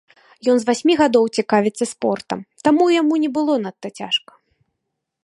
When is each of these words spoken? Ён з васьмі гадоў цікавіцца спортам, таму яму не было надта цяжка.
Ён 0.53 0.57
з 0.61 0.67
васьмі 0.69 0.93
гадоў 1.01 1.25
цікавіцца 1.41 1.85
спортам, 1.93 2.39
таму 2.69 2.83
яму 3.01 3.13
не 3.27 3.33
было 3.37 3.53
надта 3.67 3.87
цяжка. 4.01 4.31